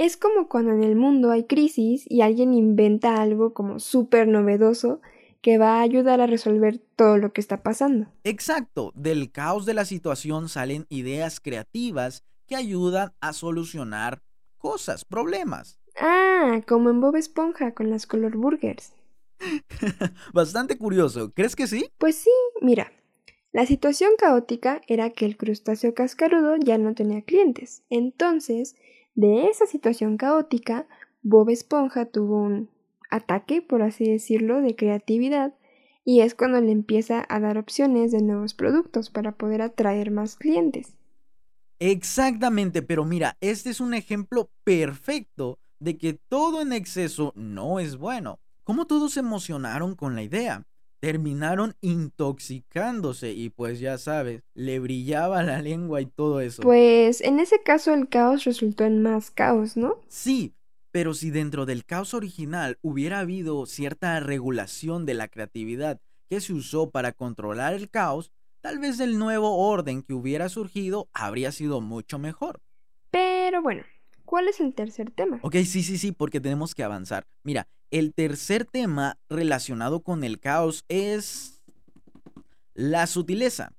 Es 0.01 0.17
como 0.17 0.49
cuando 0.49 0.73
en 0.73 0.83
el 0.83 0.97
mundo 0.97 1.31
hay 1.31 1.45
crisis 1.45 2.07
y 2.09 2.23
alguien 2.23 2.55
inventa 2.55 3.21
algo 3.21 3.53
como 3.53 3.81
súper 3.81 4.29
novedoso 4.29 5.03
que 5.43 5.59
va 5.59 5.75
a 5.75 5.83
ayudar 5.83 6.23
a 6.23 6.27
resolver 6.27 6.79
todo 6.97 7.19
lo 7.19 7.35
que 7.35 7.43
está 7.43 7.63
pasando. 7.63 8.07
Exacto, 8.25 8.93
del 8.97 9.31
caos 9.31 9.67
de 9.67 9.75
la 9.75 9.85
situación 9.85 10.49
salen 10.49 10.87
ideas 10.89 11.39
creativas 11.39 12.25
que 12.47 12.57
ayudan 12.57 13.13
a 13.21 13.35
solucionar 13.35 14.23
cosas, 14.57 15.05
problemas. 15.05 15.79
Ah, 16.01 16.63
como 16.67 16.89
en 16.89 17.03
Bob 17.03 17.17
Esponja 17.17 17.75
con 17.75 17.91
las 17.91 18.07
color 18.07 18.39
burgers. 18.39 18.95
Bastante 20.33 20.79
curioso, 20.79 21.31
¿crees 21.35 21.55
que 21.55 21.67
sí? 21.67 21.91
Pues 21.99 22.15
sí, 22.15 22.31
mira, 22.63 22.91
la 23.53 23.67
situación 23.67 24.13
caótica 24.17 24.81
era 24.87 25.11
que 25.11 25.27
el 25.27 25.37
crustáceo 25.37 25.93
cascarudo 25.93 26.57
ya 26.57 26.79
no 26.79 26.95
tenía 26.95 27.21
clientes. 27.21 27.83
Entonces, 27.91 28.77
de 29.15 29.49
esa 29.49 29.67
situación 29.67 30.17
caótica, 30.17 30.87
Bob 31.23 31.51
Esponja 31.51 32.07
tuvo 32.07 32.43
un 32.43 32.71
ataque, 33.11 33.63
por 33.63 33.83
así 33.83 34.11
decirlo, 34.11 34.63
de 34.63 34.77
creatividad 34.77 35.55
y 36.05 36.21
es 36.21 36.35
cuando 36.35 36.61
le 36.61 36.73
empieza 36.73 37.25
a 37.29 37.41
dar 37.41 37.59
opciones 37.59 38.11
de 38.13 38.23
nuevos 38.23 38.55
productos 38.55 39.11
para 39.11 39.33
poder 39.33 39.63
atraer 39.63 40.11
más 40.11 40.37
clientes. 40.37 40.95
Exactamente, 41.79 42.83
pero 42.83 43.05
mira, 43.05 43.37
este 43.41 43.71
es 43.71 43.81
un 43.81 43.95
ejemplo 43.95 44.51
perfecto 44.65 45.59
de 45.79 45.97
que 45.97 46.15
todo 46.15 46.61
en 46.63 46.73
exceso 46.73 47.33
no 47.37 47.81
es 47.81 47.97
bueno. 47.97 48.39
¿Cómo 48.65 48.87
todos 48.87 49.15
se 49.15 49.21
emocionaron 49.21 49.95
con 49.95 50.15
la 50.15 50.23
idea? 50.23 50.67
Terminaron 51.01 51.75
intoxicándose 51.81 53.33
y 53.33 53.49
pues 53.49 53.81
ya 53.81 53.99
sabes, 53.99 54.43
le 54.55 54.79
brillaba 54.79 55.43
la 55.43 55.61
lengua 55.63 56.01
y 56.01 56.07
todo 56.07 56.41
eso. 56.41 56.63
Pues 56.63 57.21
en 57.23 57.41
ese 57.41 57.63
caso 57.63 57.93
el 57.95 58.09
caos 58.09 58.45
resultó 58.45 58.85
en 58.85 59.03
más 59.03 59.31
caos, 59.31 59.77
¿no? 59.77 59.97
Sí, 60.09 60.55
pero 60.93 61.15
si 61.15 61.31
dentro 61.31 61.67
del 61.67 61.85
caos 61.85 62.15
original 62.15 62.79
hubiera 62.83 63.21
habido 63.21 63.65
cierta 63.67 64.21
regulación 64.21 65.07
de 65.07 65.15
la 65.15 65.29
creatividad 65.29 66.01
que 66.29 66.41
se 66.41 66.53
usó 66.53 66.91
para 66.91 67.13
controlar 67.13 67.75
el 67.75 67.89
caos, 67.91 68.31
tal 68.61 68.79
vez 68.79 69.01
el 69.01 69.19
nuevo 69.19 69.57
orden 69.57 70.03
que 70.03 70.13
hubiera 70.13 70.49
surgido 70.49 71.09
habría 71.13 71.51
sido 71.51 71.81
mucho 71.81 72.19
mejor. 72.19 72.61
Pero 73.11 73.63
bueno, 73.63 73.83
¿cuál 74.31 74.47
es 74.47 74.61
el 74.61 74.75
tercer 74.75 75.11
tema? 75.11 75.41
Ok, 75.43 75.57
sí, 75.67 75.83
sí, 75.83 75.99
sí, 75.99 76.13
porque 76.13 76.41
tenemos 76.41 76.77
que 76.77 76.85
avanzar. 76.85 77.27
Mira, 77.43 77.67
el 77.91 78.15
tercer 78.15 78.65
tema 78.65 79.19
relacionado 79.29 80.05
con 80.05 80.23
el 80.23 80.39
caos 80.39 80.85
es 80.89 81.65
la 82.73 83.09
sutileza. 83.09 83.73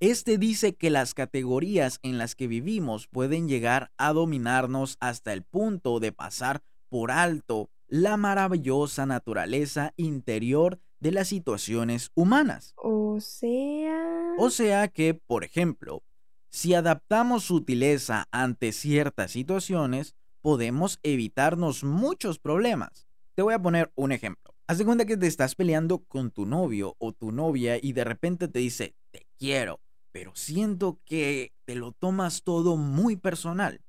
Este 0.00 0.36
dice 0.36 0.74
que 0.74 0.90
las 0.90 1.14
categorías 1.14 2.00
en 2.02 2.18
las 2.18 2.34
que 2.34 2.48
vivimos 2.48 3.06
pueden 3.06 3.46
llegar 3.46 3.92
a 3.98 4.12
dominarnos 4.12 4.96
hasta 4.98 5.32
el 5.32 5.44
punto 5.44 6.00
de 6.00 6.10
pasar 6.10 6.60
por 6.88 7.12
alto 7.12 7.70
la 7.86 8.16
maravillosa 8.16 9.06
naturaleza 9.06 9.94
interior 9.96 10.80
de 10.98 11.12
las 11.12 11.28
situaciones 11.28 12.10
humanas. 12.16 12.74
O 12.74 13.20
sea... 13.20 14.34
O 14.38 14.50
sea 14.50 14.88
que, 14.88 15.14
por 15.14 15.44
ejemplo, 15.44 16.02
si 16.50 16.74
adaptamos 16.74 17.44
sutileza 17.44 18.26
ante 18.30 18.72
ciertas 18.72 19.32
situaciones, 19.32 20.14
podemos 20.40 20.98
evitarnos 21.02 21.84
muchos 21.84 22.38
problemas. 22.38 23.06
Te 23.34 23.42
voy 23.42 23.54
a 23.54 23.62
poner 23.62 23.92
un 23.94 24.12
ejemplo. 24.12 24.54
Haz 24.66 24.78
de 24.78 24.84
cuenta 24.84 25.04
que 25.04 25.16
te 25.16 25.26
estás 25.26 25.54
peleando 25.54 25.98
con 26.04 26.30
tu 26.30 26.46
novio 26.46 26.96
o 26.98 27.12
tu 27.12 27.32
novia 27.32 27.78
y 27.80 27.92
de 27.92 28.04
repente 28.04 28.48
te 28.48 28.58
dice, 28.58 28.94
te 29.10 29.26
quiero, 29.38 29.80
pero 30.12 30.34
siento 30.34 31.00
que 31.04 31.52
te 31.64 31.74
lo 31.74 31.92
tomas 31.92 32.42
todo 32.42 32.76
muy 32.76 33.16
personal. 33.16 33.80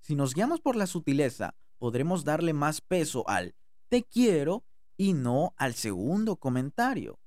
Si 0.00 0.14
nos 0.14 0.34
guiamos 0.34 0.60
por 0.60 0.76
la 0.76 0.86
sutileza, 0.86 1.54
podremos 1.78 2.24
darle 2.24 2.52
más 2.52 2.80
peso 2.80 3.28
al 3.28 3.54
te 3.88 4.02
quiero 4.02 4.64
y 4.96 5.12
no 5.12 5.54
al 5.56 5.74
segundo 5.74 6.36
comentario. 6.36 7.18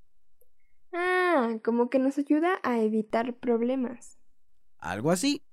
Ah, 0.92 1.58
como 1.64 1.90
que 1.90 2.00
nos 2.00 2.18
ayuda 2.18 2.60
a 2.64 2.80
evitar 2.82 3.36
problemas. 3.36 4.17
Algo 4.88 5.12
así. 5.12 5.44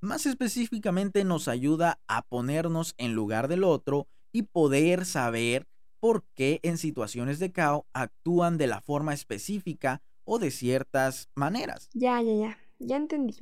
Más 0.00 0.24
específicamente 0.26 1.24
nos 1.24 1.48
ayuda 1.48 2.00
a 2.06 2.22
ponernos 2.22 2.94
en 2.96 3.12
lugar 3.14 3.48
del 3.48 3.64
otro 3.64 4.06
y 4.30 4.42
poder 4.42 5.04
saber 5.04 5.66
por 5.98 6.24
qué 6.34 6.60
en 6.62 6.78
situaciones 6.78 7.40
de 7.40 7.50
caos 7.50 7.82
actúan 7.92 8.56
de 8.56 8.68
la 8.68 8.80
forma 8.80 9.12
específica 9.12 10.00
o 10.24 10.38
de 10.38 10.52
ciertas 10.52 11.28
maneras. 11.34 11.90
Ya, 11.92 12.22
ya, 12.22 12.32
ya, 12.34 12.58
ya 12.78 12.96
entendí. 12.96 13.40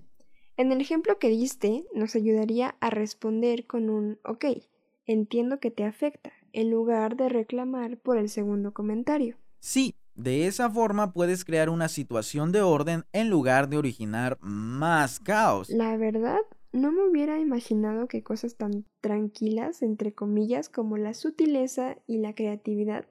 En 0.56 0.72
el 0.72 0.80
ejemplo 0.80 1.18
que 1.18 1.28
diste, 1.28 1.84
nos 1.94 2.16
ayudaría 2.16 2.76
a 2.80 2.88
responder 2.88 3.66
con 3.66 3.90
un 3.90 4.18
ok, 4.24 4.46
entiendo 5.04 5.60
que 5.60 5.70
te 5.70 5.84
afecta, 5.84 6.32
en 6.54 6.70
lugar 6.70 7.16
de 7.16 7.28
reclamar 7.28 7.98
por 7.98 8.16
el 8.16 8.30
segundo 8.30 8.72
comentario. 8.72 9.36
Sí, 9.60 9.96
de 10.16 10.46
esa 10.46 10.70
forma 10.70 11.12
puedes 11.12 11.44
crear 11.44 11.68
una 11.68 11.88
situación 11.88 12.50
de 12.50 12.62
orden 12.62 13.04
en 13.12 13.28
lugar 13.28 13.68
de 13.68 13.76
originar 13.76 14.38
más 14.40 15.20
caos. 15.20 15.68
La 15.68 15.96
verdad, 15.96 16.40
no 16.72 16.90
me 16.90 17.08
hubiera 17.08 17.38
imaginado 17.38 18.08
que 18.08 18.22
cosas 18.22 18.56
tan 18.56 18.86
tranquilas, 19.00 19.82
entre 19.82 20.14
comillas, 20.14 20.68
como 20.68 20.96
la 20.96 21.14
sutileza 21.14 21.96
y 22.06 22.18
la 22.18 22.34
creatividad 22.34 23.06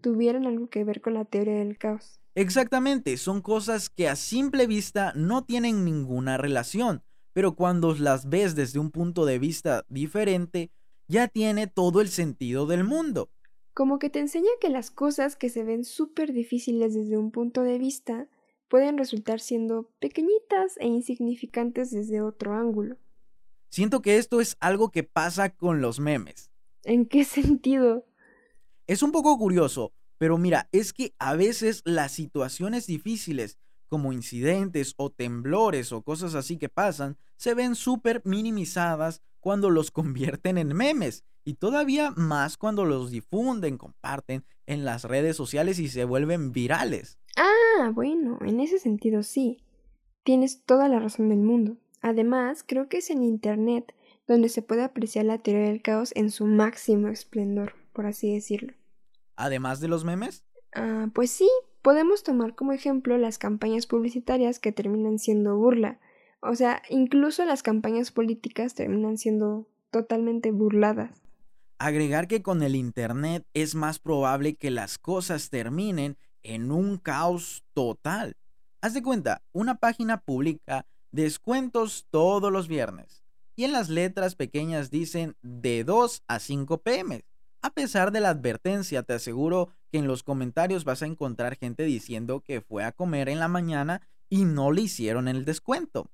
tuvieran 0.00 0.46
algo 0.46 0.68
que 0.68 0.84
ver 0.84 1.00
con 1.00 1.14
la 1.14 1.24
teoría 1.24 1.58
del 1.58 1.78
caos. 1.78 2.20
Exactamente, 2.34 3.16
son 3.16 3.40
cosas 3.40 3.90
que 3.90 4.08
a 4.08 4.16
simple 4.16 4.66
vista 4.66 5.12
no 5.16 5.44
tienen 5.44 5.84
ninguna 5.84 6.36
relación, 6.36 7.02
pero 7.32 7.54
cuando 7.54 7.94
las 7.94 8.28
ves 8.28 8.54
desde 8.54 8.78
un 8.78 8.90
punto 8.90 9.24
de 9.26 9.38
vista 9.38 9.84
diferente, 9.88 10.70
ya 11.08 11.26
tiene 11.28 11.66
todo 11.66 12.00
el 12.00 12.08
sentido 12.08 12.66
del 12.66 12.84
mundo. 12.84 13.30
Como 13.78 14.00
que 14.00 14.10
te 14.10 14.18
enseña 14.18 14.50
que 14.60 14.70
las 14.70 14.90
cosas 14.90 15.36
que 15.36 15.50
se 15.50 15.62
ven 15.62 15.84
súper 15.84 16.32
difíciles 16.32 16.94
desde 16.94 17.16
un 17.16 17.30
punto 17.30 17.62
de 17.62 17.78
vista 17.78 18.26
pueden 18.66 18.98
resultar 18.98 19.38
siendo 19.38 19.92
pequeñitas 20.00 20.76
e 20.78 20.88
insignificantes 20.88 21.92
desde 21.92 22.20
otro 22.20 22.54
ángulo. 22.54 22.96
Siento 23.68 24.02
que 24.02 24.16
esto 24.16 24.40
es 24.40 24.56
algo 24.58 24.90
que 24.90 25.04
pasa 25.04 25.50
con 25.50 25.80
los 25.80 26.00
memes. 26.00 26.50
¿En 26.82 27.06
qué 27.06 27.22
sentido? 27.24 28.04
Es 28.88 29.04
un 29.04 29.12
poco 29.12 29.38
curioso, 29.38 29.92
pero 30.18 30.38
mira, 30.38 30.68
es 30.72 30.92
que 30.92 31.14
a 31.20 31.36
veces 31.36 31.82
las 31.84 32.10
situaciones 32.10 32.88
difíciles, 32.88 33.60
como 33.86 34.12
incidentes 34.12 34.94
o 34.96 35.12
temblores 35.12 35.92
o 35.92 36.02
cosas 36.02 36.34
así 36.34 36.58
que 36.58 36.68
pasan, 36.68 37.16
se 37.36 37.54
ven 37.54 37.76
súper 37.76 38.22
minimizadas 38.24 39.22
cuando 39.38 39.70
los 39.70 39.90
convierten 39.92 40.58
en 40.58 40.74
memes 40.74 41.22
y 41.48 41.54
todavía 41.54 42.10
más 42.14 42.58
cuando 42.58 42.84
los 42.84 43.10
difunden, 43.10 43.78
comparten 43.78 44.44
en 44.66 44.84
las 44.84 45.04
redes 45.04 45.34
sociales 45.34 45.78
y 45.78 45.88
se 45.88 46.04
vuelven 46.04 46.52
virales. 46.52 47.18
Ah, 47.38 47.90
bueno, 47.94 48.38
en 48.42 48.60
ese 48.60 48.78
sentido 48.78 49.22
sí. 49.22 49.56
Tienes 50.24 50.62
toda 50.66 50.88
la 50.88 50.98
razón 50.98 51.30
del 51.30 51.38
mundo. 51.38 51.78
Además, 52.02 52.62
creo 52.68 52.90
que 52.90 52.98
es 52.98 53.08
en 53.08 53.22
Internet 53.22 53.94
donde 54.26 54.50
se 54.50 54.60
puede 54.60 54.82
apreciar 54.84 55.24
la 55.24 55.38
teoría 55.38 55.68
del 55.68 55.80
caos 55.80 56.12
en 56.16 56.30
su 56.30 56.44
máximo 56.44 57.08
esplendor, 57.08 57.72
por 57.94 58.04
así 58.04 58.34
decirlo. 58.34 58.74
Además 59.34 59.80
de 59.80 59.88
los 59.88 60.04
memes? 60.04 60.44
Ah, 60.74 61.08
pues 61.14 61.30
sí, 61.30 61.48
podemos 61.80 62.24
tomar 62.24 62.56
como 62.56 62.72
ejemplo 62.72 63.16
las 63.16 63.38
campañas 63.38 63.86
publicitarias 63.86 64.58
que 64.58 64.72
terminan 64.72 65.18
siendo 65.18 65.56
burla. 65.56 65.98
O 66.42 66.54
sea, 66.54 66.82
incluso 66.90 67.46
las 67.46 67.62
campañas 67.62 68.12
políticas 68.12 68.74
terminan 68.74 69.16
siendo 69.16 69.66
totalmente 69.90 70.50
burladas. 70.50 71.22
Agregar 71.78 72.26
que 72.26 72.42
con 72.42 72.62
el 72.62 72.74
Internet 72.74 73.46
es 73.54 73.74
más 73.74 74.00
probable 74.00 74.56
que 74.56 74.70
las 74.70 74.98
cosas 74.98 75.48
terminen 75.48 76.16
en 76.42 76.72
un 76.72 76.98
caos 76.98 77.64
total. 77.72 78.36
Haz 78.80 78.94
de 78.94 79.02
cuenta, 79.02 79.42
una 79.52 79.76
página 79.76 80.20
publica 80.20 80.86
Descuentos 81.10 82.06
todos 82.10 82.52
los 82.52 82.68
viernes. 82.68 83.22
Y 83.56 83.64
en 83.64 83.72
las 83.72 83.88
letras 83.88 84.34
pequeñas 84.34 84.90
dicen 84.90 85.36
de 85.42 85.82
2 85.82 86.22
a 86.26 86.38
5 86.38 86.82
pm. 86.82 87.24
A 87.62 87.70
pesar 87.70 88.12
de 88.12 88.20
la 88.20 88.30
advertencia, 88.30 89.02
te 89.02 89.14
aseguro 89.14 89.70
que 89.90 89.98
en 89.98 90.06
los 90.06 90.22
comentarios 90.22 90.84
vas 90.84 91.02
a 91.02 91.06
encontrar 91.06 91.56
gente 91.56 91.84
diciendo 91.84 92.40
que 92.40 92.60
fue 92.60 92.84
a 92.84 92.92
comer 92.92 93.28
en 93.28 93.38
la 93.38 93.48
mañana 93.48 94.02
y 94.28 94.44
no 94.44 94.70
le 94.70 94.82
hicieron 94.82 95.28
el 95.28 95.44
descuento. 95.44 96.10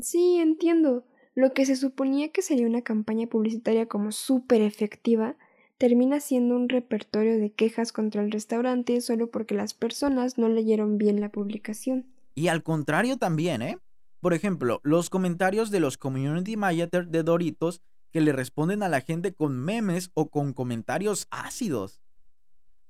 Sí, 0.00 0.38
entiendo. 0.38 1.04
Lo 1.34 1.54
que 1.54 1.64
se 1.64 1.76
suponía 1.76 2.30
que 2.30 2.42
sería 2.42 2.66
una 2.66 2.82
campaña 2.82 3.26
publicitaria 3.26 3.86
como 3.86 4.12
súper 4.12 4.60
efectiva, 4.60 5.36
termina 5.78 6.20
siendo 6.20 6.54
un 6.54 6.68
repertorio 6.68 7.38
de 7.38 7.50
quejas 7.50 7.92
contra 7.92 8.22
el 8.22 8.30
restaurante 8.30 9.00
solo 9.00 9.30
porque 9.30 9.54
las 9.54 9.74
personas 9.74 10.38
no 10.38 10.48
leyeron 10.48 10.98
bien 10.98 11.20
la 11.20 11.30
publicación. 11.30 12.06
Y 12.34 12.48
al 12.48 12.62
contrario 12.62 13.16
también, 13.16 13.62
¿eh? 13.62 13.78
Por 14.20 14.34
ejemplo, 14.34 14.80
los 14.84 15.10
comentarios 15.10 15.70
de 15.70 15.80
los 15.80 15.98
community 15.98 16.56
manager 16.56 17.08
de 17.08 17.22
Doritos 17.22 17.82
que 18.12 18.20
le 18.20 18.32
responden 18.32 18.82
a 18.82 18.88
la 18.88 19.00
gente 19.00 19.34
con 19.34 19.58
memes 19.58 20.10
o 20.14 20.28
con 20.28 20.52
comentarios 20.52 21.26
ácidos. 21.30 21.98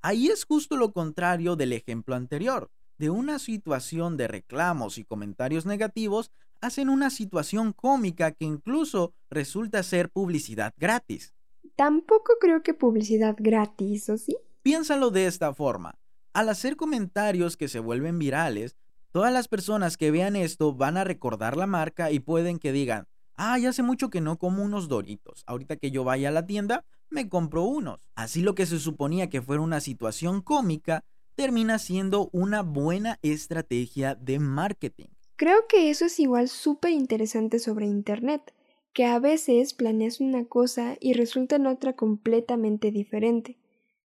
Ahí 0.02 0.28
es 0.28 0.44
justo 0.44 0.76
lo 0.76 0.92
contrario 0.92 1.56
del 1.56 1.72
ejemplo 1.72 2.16
anterior. 2.16 2.70
De 2.98 3.08
una 3.08 3.38
situación 3.38 4.16
de 4.16 4.28
reclamos 4.28 4.98
y 4.98 5.04
comentarios 5.04 5.64
negativos 5.64 6.30
hacen 6.62 6.88
una 6.88 7.10
situación 7.10 7.72
cómica 7.72 8.30
que 8.30 8.46
incluso 8.46 9.12
resulta 9.28 9.82
ser 9.82 10.08
publicidad 10.08 10.72
gratis. 10.78 11.34
Tampoco 11.76 12.34
creo 12.40 12.62
que 12.62 12.72
publicidad 12.72 13.36
gratis, 13.38 14.08
¿o 14.08 14.16
sí? 14.16 14.36
Piénsalo 14.62 15.10
de 15.10 15.26
esta 15.26 15.52
forma. 15.52 15.98
Al 16.32 16.48
hacer 16.48 16.76
comentarios 16.76 17.56
que 17.56 17.68
se 17.68 17.80
vuelven 17.80 18.18
virales, 18.18 18.76
todas 19.10 19.32
las 19.32 19.48
personas 19.48 19.96
que 19.96 20.10
vean 20.10 20.36
esto 20.36 20.72
van 20.72 20.96
a 20.96 21.04
recordar 21.04 21.56
la 21.56 21.66
marca 21.66 22.10
y 22.10 22.20
pueden 22.20 22.58
que 22.58 22.72
digan, 22.72 23.08
ah, 23.34 23.58
ya 23.58 23.70
hace 23.70 23.82
mucho 23.82 24.08
que 24.08 24.20
no 24.20 24.38
como 24.38 24.62
unos 24.62 24.88
doritos. 24.88 25.42
Ahorita 25.46 25.76
que 25.76 25.90
yo 25.90 26.04
vaya 26.04 26.28
a 26.28 26.32
la 26.32 26.46
tienda, 26.46 26.84
me 27.10 27.28
compro 27.28 27.64
unos. 27.64 28.08
Así 28.14 28.40
lo 28.40 28.54
que 28.54 28.66
se 28.66 28.78
suponía 28.78 29.28
que 29.28 29.42
fuera 29.42 29.62
una 29.62 29.80
situación 29.80 30.40
cómica, 30.40 31.04
termina 31.34 31.78
siendo 31.78 32.28
una 32.32 32.62
buena 32.62 33.18
estrategia 33.22 34.14
de 34.14 34.38
marketing. 34.38 35.11
Creo 35.42 35.66
que 35.66 35.90
eso 35.90 36.04
es 36.04 36.20
igual 36.20 36.48
súper 36.48 36.92
interesante 36.92 37.58
sobre 37.58 37.86
Internet, 37.86 38.54
que 38.92 39.06
a 39.06 39.18
veces 39.18 39.74
planeas 39.74 40.20
una 40.20 40.44
cosa 40.44 40.96
y 41.00 41.14
resulta 41.14 41.56
en 41.56 41.66
otra 41.66 41.94
completamente 41.94 42.92
diferente. 42.92 43.58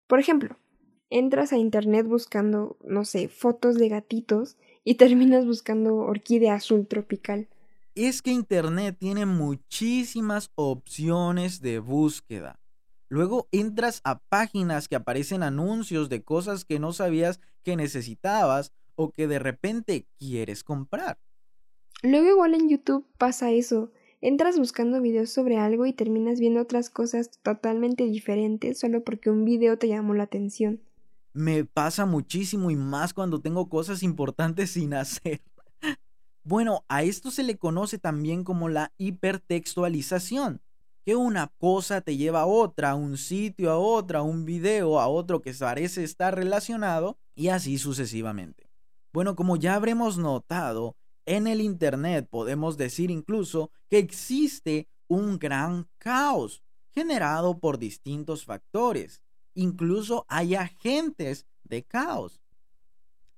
Por 0.06 0.20
ejemplo, 0.20 0.56
entras 1.10 1.52
a 1.52 1.56
Internet 1.56 2.06
buscando, 2.06 2.76
no 2.84 3.04
sé, 3.04 3.26
fotos 3.26 3.74
de 3.74 3.88
gatitos 3.88 4.56
y 4.84 4.94
terminas 4.98 5.44
buscando 5.44 5.96
orquídea 5.96 6.54
azul 6.54 6.86
tropical. 6.86 7.48
Es 7.96 8.22
que 8.22 8.30
Internet 8.30 8.94
tiene 8.96 9.26
muchísimas 9.26 10.52
opciones 10.54 11.60
de 11.60 11.80
búsqueda. 11.80 12.60
Luego 13.08 13.48
entras 13.50 14.00
a 14.04 14.20
páginas 14.20 14.86
que 14.86 14.94
aparecen 14.94 15.42
anuncios 15.42 16.08
de 16.08 16.22
cosas 16.22 16.64
que 16.64 16.78
no 16.78 16.92
sabías 16.92 17.40
que 17.64 17.74
necesitabas 17.74 18.72
o 18.96 19.12
que 19.12 19.28
de 19.28 19.38
repente 19.38 20.06
quieres 20.18 20.64
comprar. 20.64 21.18
Luego 22.02 22.28
igual 22.28 22.54
en 22.54 22.68
YouTube 22.68 23.06
pasa 23.18 23.52
eso. 23.52 23.92
Entras 24.20 24.58
buscando 24.58 25.00
videos 25.00 25.30
sobre 25.30 25.58
algo 25.58 25.86
y 25.86 25.92
terminas 25.92 26.40
viendo 26.40 26.60
otras 26.60 26.90
cosas 26.90 27.30
totalmente 27.42 28.04
diferentes 28.04 28.78
solo 28.80 29.04
porque 29.04 29.30
un 29.30 29.44
video 29.44 29.78
te 29.78 29.88
llamó 29.88 30.14
la 30.14 30.24
atención. 30.24 30.80
Me 31.32 31.64
pasa 31.64 32.06
muchísimo 32.06 32.70
y 32.70 32.76
más 32.76 33.12
cuando 33.12 33.40
tengo 33.40 33.68
cosas 33.68 34.02
importantes 34.02 34.70
sin 34.70 34.94
hacer. 34.94 35.40
Bueno, 36.42 36.84
a 36.88 37.02
esto 37.02 37.30
se 37.30 37.42
le 37.42 37.56
conoce 37.56 37.98
también 37.98 38.44
como 38.44 38.68
la 38.68 38.92
hipertextualización 38.98 40.60
que 41.06 41.14
una 41.14 41.52
cosa 41.58 42.00
te 42.00 42.16
lleva 42.16 42.40
a 42.40 42.46
otra, 42.46 42.96
un 42.96 43.16
sitio 43.16 43.70
a 43.70 43.78
otra, 43.78 44.22
un 44.22 44.44
video 44.44 44.98
a 44.98 45.06
otro 45.06 45.40
que 45.40 45.54
parece 45.54 46.02
estar 46.02 46.34
relacionado 46.34 47.16
y 47.36 47.48
así 47.48 47.78
sucesivamente. 47.78 48.65
Bueno, 49.16 49.34
como 49.34 49.56
ya 49.56 49.76
habremos 49.76 50.18
notado, 50.18 50.94
en 51.24 51.46
el 51.46 51.62
Internet 51.62 52.28
podemos 52.28 52.76
decir 52.76 53.10
incluso 53.10 53.70
que 53.88 53.96
existe 53.96 54.88
un 55.08 55.38
gran 55.38 55.88
caos 55.96 56.62
generado 56.90 57.58
por 57.58 57.78
distintos 57.78 58.44
factores. 58.44 59.22
Incluso 59.54 60.26
hay 60.28 60.54
agentes 60.54 61.46
de 61.64 61.82
caos. 61.82 62.42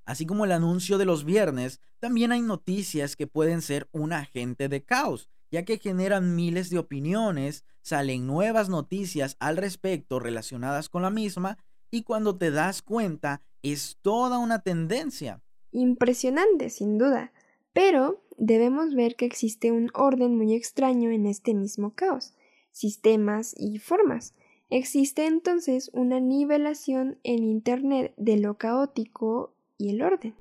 Así 0.04 0.26
como 0.26 0.47
el 0.47 0.50
anuncio 0.50 0.99
de 0.99 1.04
los 1.04 1.25
viernes, 1.25 1.80
también 2.00 2.32
hay 2.32 2.40
noticias 2.40 3.14
que 3.14 3.28
pueden 3.28 3.62
ser 3.62 3.88
un 3.92 4.12
agente 4.12 4.68
de 4.68 4.82
caos 4.82 5.30
ya 5.52 5.62
que 5.62 5.78
generan 5.78 6.35
miles 6.35 6.70
de 6.70 6.78
opiniones, 6.78 7.62
salen 7.82 8.26
nuevas 8.26 8.68
noticias 8.68 9.37
al 9.38 9.56
respecto 9.56 10.18
relacionadas 10.18 10.88
con 10.88 11.02
la 11.02 11.11
misma 11.11 11.57
y 11.88 12.02
cuando 12.02 12.37
te 12.37 12.50
das 12.50 12.83
cuenta 12.83 13.42
es 13.62 13.96
toda 14.02 14.38
una 14.38 14.59
tendencia. 14.59 15.40
Impresionante, 15.70 16.70
sin 16.70 16.98
duda, 16.98 17.33
pero 17.72 18.22
debemos 18.37 18.94
ver 18.94 19.16
que 19.16 19.26
existe 19.26 19.70
un 19.70 19.90
orden 19.94 20.37
muy 20.37 20.54
extraño 20.54 21.11
en 21.11 21.26
este 21.26 21.54
mismo 21.54 21.94
caos, 21.94 22.35
sistemas 22.70 23.54
y 23.57 23.78
formas. 23.78 24.35
Existe 24.70 25.26
entonces 25.26 25.90
una 25.92 26.20
nivelación 26.20 27.18
en 27.22 27.44
Internet 27.44 28.14
de 28.16 28.37
lo 28.37 28.59
caótico 28.59 29.54
y 29.76 29.90
el 29.90 30.02
orden. 30.02 30.35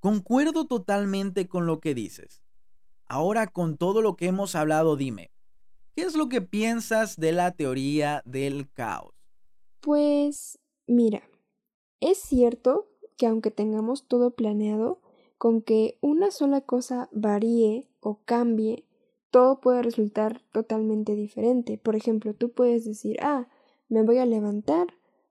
Concuerdo 0.00 0.66
totalmente 0.66 1.48
con 1.48 1.66
lo 1.66 1.80
que 1.80 1.94
dices. 1.94 2.42
Ahora 3.06 3.46
con 3.46 3.76
todo 3.76 4.02
lo 4.02 4.16
que 4.16 4.26
hemos 4.26 4.54
hablado, 4.54 4.96
dime, 4.96 5.30
¿qué 5.94 6.02
es 6.02 6.14
lo 6.14 6.28
que 6.28 6.42
piensas 6.42 7.16
de 7.16 7.32
la 7.32 7.52
teoría 7.52 8.22
del 8.24 8.70
caos? 8.70 9.14
Pues 9.80 10.58
mira, 10.86 11.22
es 12.00 12.18
cierto 12.18 12.88
que 13.16 13.26
aunque 13.26 13.50
tengamos 13.50 14.06
todo 14.06 14.32
planeado, 14.32 15.00
con 15.38 15.62
que 15.62 15.98
una 16.00 16.30
sola 16.30 16.60
cosa 16.60 17.08
varíe 17.12 17.88
o 18.00 18.20
cambie, 18.24 18.84
todo 19.30 19.60
puede 19.60 19.82
resultar 19.82 20.40
totalmente 20.52 21.14
diferente. 21.14 21.78
Por 21.78 21.96
ejemplo, 21.96 22.34
tú 22.34 22.50
puedes 22.50 22.84
decir, 22.84 23.18
ah, 23.20 23.48
me 23.88 24.02
voy 24.02 24.18
a 24.18 24.26
levantar, 24.26 24.88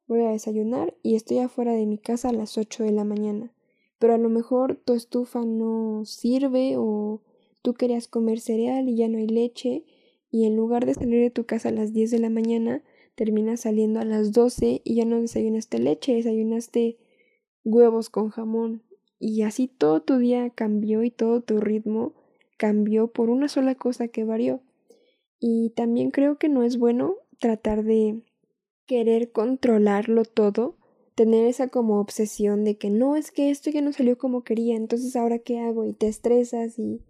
voy 0.07 0.21
a 0.21 0.29
desayunar 0.29 0.95
y 1.01 1.15
estoy 1.15 1.39
afuera 1.39 1.73
de 1.73 1.85
mi 1.85 1.97
casa 1.97 2.29
a 2.29 2.33
las 2.33 2.57
8 2.57 2.83
de 2.83 2.91
la 2.91 3.03
mañana. 3.03 3.51
Pero 3.97 4.13
a 4.13 4.17
lo 4.17 4.29
mejor 4.29 4.75
tu 4.75 4.93
estufa 4.93 5.43
no 5.45 6.03
sirve 6.05 6.75
o 6.77 7.21
tú 7.61 7.73
querías 7.73 8.07
comer 8.07 8.39
cereal 8.39 8.87
y 8.89 8.95
ya 8.95 9.07
no 9.07 9.17
hay 9.17 9.27
leche, 9.27 9.83
y 10.29 10.45
en 10.45 10.55
lugar 10.55 10.85
de 10.85 10.93
salir 10.93 11.21
de 11.21 11.31
tu 11.31 11.45
casa 11.45 11.69
a 11.69 11.71
las 11.71 11.93
10 11.93 12.11
de 12.11 12.19
la 12.19 12.29
mañana, 12.29 12.83
terminas 13.15 13.61
saliendo 13.61 14.01
a 14.01 14.05
las 14.05 14.33
12 14.33 14.81
y 14.83 14.95
ya 14.95 15.05
no 15.05 15.21
desayunaste 15.21 15.79
leche, 15.79 16.13
desayunaste 16.13 16.97
huevos 17.65 18.09
con 18.09 18.29
jamón. 18.29 18.83
Y 19.19 19.41
así 19.41 19.67
todo 19.67 20.01
tu 20.01 20.17
día 20.17 20.49
cambió 20.51 21.03
y 21.03 21.11
todo 21.11 21.41
tu 21.41 21.59
ritmo 21.59 22.13
cambió 22.57 23.07
por 23.07 23.29
una 23.29 23.49
sola 23.49 23.75
cosa 23.75 24.07
que 24.07 24.23
varió. 24.23 24.61
Y 25.39 25.71
también 25.71 26.11
creo 26.11 26.37
que 26.37 26.47
no 26.47 26.63
es 26.63 26.77
bueno 26.77 27.15
tratar 27.39 27.83
de 27.83 28.21
querer 28.85 29.31
controlarlo 29.31 30.23
todo, 30.23 30.77
tener 31.15 31.45
esa 31.45 31.67
como 31.67 31.99
obsesión 31.99 32.63
de 32.63 32.77
que 32.77 32.89
no 32.89 33.15
es 33.15 33.31
que 33.31 33.49
esto 33.49 33.69
ya 33.69 33.81
no 33.81 33.91
salió 33.91 34.17
como 34.17 34.43
quería, 34.43 34.75
entonces 34.75 35.15
ahora 35.15 35.39
qué 35.39 35.59
hago 35.59 35.85
y 35.85 35.93
te 35.93 36.07
estresas 36.07 36.77
y 36.77 37.01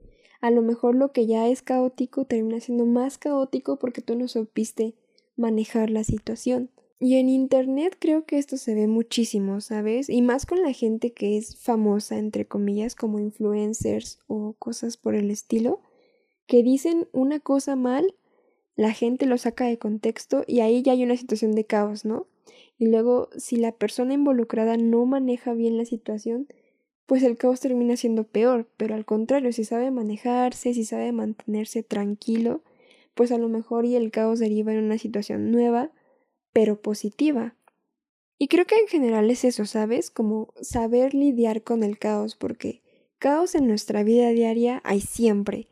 a 0.41 0.51
lo 0.51 0.61
mejor 0.61 0.95
lo 0.95 1.11
que 1.11 1.25
ya 1.25 1.47
es 1.47 1.61
caótico 1.61 2.25
termina 2.25 2.59
siendo 2.59 2.85
más 2.85 3.17
caótico 3.17 3.77
porque 3.77 4.01
tú 4.01 4.15
no 4.15 4.27
supiste 4.27 4.95
manejar 5.35 5.89
la 5.89 6.03
situación. 6.03 6.69
Y 6.99 7.15
en 7.15 7.27
Internet 7.27 7.97
creo 7.99 8.25
que 8.25 8.37
esto 8.37 8.55
se 8.57 8.73
ve 8.73 8.87
muchísimo, 8.87 9.59
¿sabes? 9.59 10.09
Y 10.09 10.21
más 10.21 10.45
con 10.45 10.61
la 10.61 10.71
gente 10.71 11.11
que 11.11 11.37
es 11.37 11.57
famosa, 11.57 12.17
entre 12.17 12.47
comillas, 12.47 12.95
como 12.95 13.19
influencers 13.19 14.19
o 14.27 14.53
cosas 14.59 14.95
por 14.95 15.13
el 15.13 15.29
estilo, 15.29 15.81
que 16.47 16.63
dicen 16.63 17.07
una 17.11 17.39
cosa 17.39 17.75
mal, 17.75 18.15
la 18.75 18.91
gente 18.91 19.25
lo 19.25 19.37
saca 19.37 19.65
de 19.65 19.77
contexto 19.77 20.43
y 20.47 20.61
ahí 20.61 20.81
ya 20.83 20.93
hay 20.93 21.03
una 21.03 21.17
situación 21.17 21.51
de 21.53 21.65
caos, 21.65 22.05
¿no? 22.05 22.27
Y 22.77 22.87
luego, 22.87 23.29
si 23.37 23.55
la 23.57 23.71
persona 23.73 24.13
involucrada 24.13 24.77
no 24.77 25.05
maneja 25.05 25.53
bien 25.53 25.77
la 25.77 25.85
situación, 25.85 26.47
pues 27.05 27.23
el 27.23 27.37
caos 27.37 27.59
termina 27.59 27.97
siendo 27.97 28.23
peor, 28.25 28.67
pero 28.77 28.95
al 28.95 29.05
contrario, 29.05 29.51
si 29.53 29.63
sabe 29.63 29.91
manejarse, 29.91 30.73
si 30.73 30.85
sabe 30.85 31.11
mantenerse 31.11 31.83
tranquilo, 31.83 32.61
pues 33.13 33.31
a 33.31 33.37
lo 33.37 33.47
mejor 33.47 33.85
y 33.85 33.95
el 33.95 34.11
caos 34.11 34.39
deriva 34.39 34.73
en 34.73 34.83
una 34.83 34.97
situación 34.97 35.51
nueva, 35.51 35.91
pero 36.55 36.81
positiva. 36.81 37.53
Y 38.37 38.47
creo 38.47 38.65
que 38.65 38.77
en 38.77 38.87
general 38.87 39.29
es 39.29 39.43
eso, 39.43 39.65
¿sabes? 39.65 40.09
Como 40.09 40.53
saber 40.61 41.13
lidiar 41.13 41.63
con 41.63 41.83
el 41.83 41.99
caos, 41.99 42.37
porque 42.37 42.81
caos 43.19 43.55
en 43.55 43.67
nuestra 43.67 44.03
vida 44.03 44.29
diaria 44.29 44.81
hay 44.85 45.01
siempre, 45.01 45.67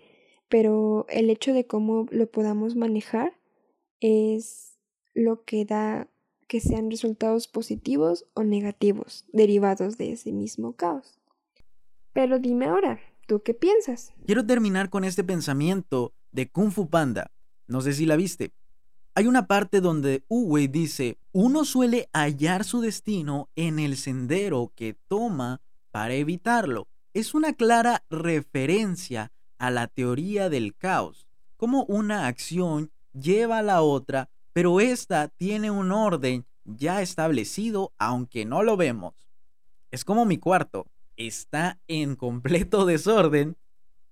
pero 0.49 1.05
el 1.07 1.29
hecho 1.29 1.53
de 1.53 1.65
cómo 1.65 2.05
lo 2.11 2.29
podamos 2.29 2.75
manejar 2.75 3.39
es 4.01 4.77
lo 5.13 5.45
que 5.45 5.63
da 5.63 6.09
que 6.49 6.59
sean 6.59 6.91
resultados 6.91 7.47
positivos 7.47 8.25
o 8.33 8.43
negativos 8.43 9.25
derivados 9.31 9.97
de 9.97 10.11
ese 10.11 10.33
mismo 10.33 10.75
caos. 10.75 11.17
Pero 12.11 12.39
dime 12.39 12.65
ahora, 12.65 12.99
¿tú 13.25 13.41
qué 13.41 13.53
piensas? 13.53 14.11
Quiero 14.25 14.45
terminar 14.45 14.89
con 14.89 15.05
este 15.05 15.23
pensamiento 15.23 16.11
de 16.33 16.51
Kung 16.51 16.71
Fu 16.71 16.89
Panda. 16.89 17.31
No 17.67 17.79
sé 17.79 17.93
si 17.93 18.05
la 18.05 18.17
viste. 18.17 18.51
Hay 19.15 19.27
una 19.27 19.45
parte 19.45 19.79
donde 19.79 20.23
Uwe 20.27 20.67
dice, 20.67 21.19
uno 21.33 21.65
suele 21.65 22.09
hallar 22.13 22.63
su 22.63 22.81
destino 22.81 23.47
en 23.55 23.77
el 23.77 23.95
sendero 23.95 24.71
que 24.75 24.95
toma 25.07 25.61
para 25.91 26.15
evitarlo. 26.15 26.87
Es 27.13 27.35
una 27.35 27.53
clara 27.53 28.03
referencia 28.09 29.31
a 29.59 29.69
la 29.69 29.85
teoría 29.87 30.49
del 30.49 30.75
caos, 30.75 31.27
como 31.57 31.83
una 31.83 32.25
acción 32.25 32.91
lleva 33.13 33.59
a 33.59 33.61
la 33.61 33.83
otra, 33.83 34.29
pero 34.51 34.79
esta 34.79 35.27
tiene 35.27 35.69
un 35.69 35.91
orden 35.91 36.47
ya 36.65 37.03
establecido 37.03 37.93
aunque 37.99 38.45
no 38.45 38.63
lo 38.63 38.77
vemos. 38.77 39.13
Es 39.91 40.03
como 40.03 40.25
mi 40.25 40.39
cuarto 40.39 40.87
está 41.17 41.79
en 41.87 42.15
completo 42.15 42.87
desorden, 42.87 43.57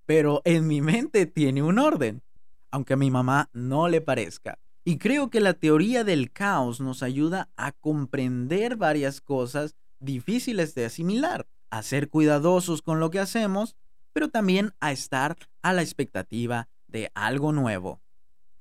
pero 0.05 0.43
en 0.45 0.67
mi 0.67 0.81
mente 0.81 1.25
tiene 1.25 1.63
un 1.63 1.79
orden, 1.79 2.21
aunque 2.69 2.93
a 2.93 2.97
mi 2.97 3.09
mamá 3.09 3.49
no 3.51 3.87
le 3.87 3.99
parezca. 4.01 4.59
Y 4.83 4.97
creo 4.97 5.29
que 5.29 5.41
la 5.41 5.53
teoría 5.53 6.03
del 6.03 6.31
caos 6.31 6.81
nos 6.81 7.03
ayuda 7.03 7.49
a 7.55 7.71
comprender 7.71 8.77
varias 8.77 9.21
cosas 9.21 9.75
difíciles 9.99 10.73
de 10.73 10.85
asimilar, 10.85 11.47
a 11.69 11.83
ser 11.83 12.09
cuidadosos 12.09 12.81
con 12.81 12.99
lo 12.99 13.11
que 13.11 13.19
hacemos, 13.19 13.75
pero 14.11 14.29
también 14.29 14.73
a 14.79 14.91
estar 14.91 15.37
a 15.61 15.73
la 15.73 15.83
expectativa 15.83 16.67
de 16.87 17.11
algo 17.13 17.51
nuevo. 17.51 18.01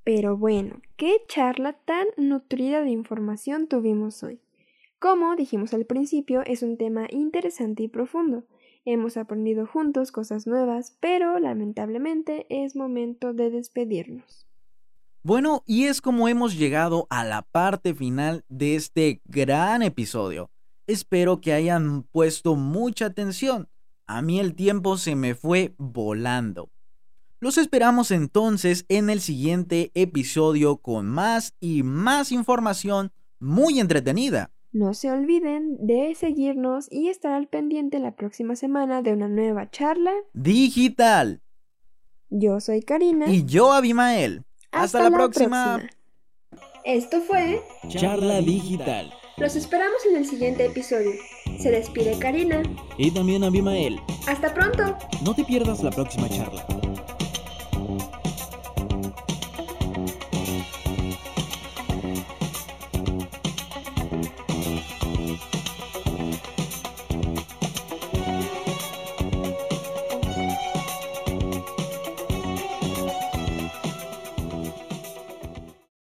Pero 0.04 0.36
bueno, 0.36 0.80
¿qué 0.96 1.22
charla 1.26 1.72
tan 1.72 2.06
nutrida 2.16 2.82
de 2.82 2.90
información 2.90 3.66
tuvimos 3.66 4.22
hoy? 4.22 4.40
Como 4.98 5.34
dijimos 5.36 5.72
al 5.72 5.86
principio, 5.86 6.42
es 6.44 6.62
un 6.62 6.76
tema 6.76 7.06
interesante 7.10 7.82
y 7.82 7.88
profundo. 7.88 8.44
Hemos 8.84 9.16
aprendido 9.16 9.66
juntos 9.66 10.12
cosas 10.12 10.46
nuevas, 10.46 10.96
pero 11.00 11.38
lamentablemente 11.38 12.46
es 12.50 12.76
momento 12.76 13.32
de 13.32 13.50
despedirnos. 13.50 14.49
Bueno, 15.22 15.62
y 15.66 15.84
es 15.84 16.00
como 16.00 16.28
hemos 16.28 16.56
llegado 16.56 17.06
a 17.10 17.24
la 17.24 17.42
parte 17.42 17.94
final 17.94 18.42
de 18.48 18.74
este 18.74 19.20
gran 19.26 19.82
episodio. 19.82 20.50
Espero 20.86 21.42
que 21.42 21.52
hayan 21.52 22.04
puesto 22.04 22.56
mucha 22.56 23.06
atención. 23.06 23.68
A 24.06 24.22
mí 24.22 24.40
el 24.40 24.54
tiempo 24.54 24.96
se 24.96 25.16
me 25.16 25.34
fue 25.34 25.74
volando. 25.76 26.70
Los 27.38 27.58
esperamos 27.58 28.10
entonces 28.10 28.86
en 28.88 29.10
el 29.10 29.20
siguiente 29.20 29.90
episodio 29.94 30.78
con 30.78 31.06
más 31.06 31.54
y 31.60 31.82
más 31.82 32.32
información 32.32 33.12
muy 33.38 33.78
entretenida. 33.78 34.50
No 34.72 34.94
se 34.94 35.10
olviden 35.10 35.76
de 35.86 36.14
seguirnos 36.14 36.90
y 36.90 37.08
estar 37.08 37.32
al 37.32 37.46
pendiente 37.46 37.98
la 37.98 38.16
próxima 38.16 38.56
semana 38.56 39.02
de 39.02 39.12
una 39.12 39.28
nueva 39.28 39.70
charla 39.70 40.12
digital. 40.32 41.42
Yo 42.30 42.60
soy 42.60 42.80
Karina. 42.80 43.26
Y 43.28 43.44
yo 43.44 43.72
Abimael. 43.72 44.44
Hasta, 44.72 45.02
la, 45.02 45.10
próxima. 45.10 45.82
Esto 46.84 47.20
fue 47.20 47.62
Charla 47.88 48.40
Digital. 48.40 49.12
Los 49.36 49.56
esperamos 49.56 50.04
en 50.10 50.16
el 50.16 50.26
siguiente 50.26 50.66
episodio. 50.66 51.12
Se 51.58 51.70
despide 51.70 52.18
Karina. 52.18 52.62
Y 52.96 53.10
también 53.10 53.42
Abimael. 53.42 54.00
Hasta 54.26 54.52
pronto. 54.54 54.96
No 55.22 55.34
te 55.34 55.44
pierdas 55.44 55.82
la 55.82 55.90
próxima 55.90 56.28
charla. 56.28 56.66